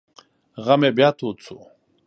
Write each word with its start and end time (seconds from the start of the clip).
غم 0.65 0.81
یې 0.85 0.91
بیا 0.97 1.09
تود 1.17 1.37
شو. 1.45 1.57